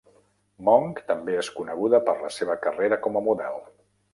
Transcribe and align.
Monk 0.69 1.01
també 1.11 1.35
és 1.43 1.51
coneguda 1.59 2.01
per 2.09 2.17
la 2.25 2.33
seva 2.39 2.59
carrera 2.67 2.99
com 3.07 3.21
a 3.21 3.25
model. 3.29 3.63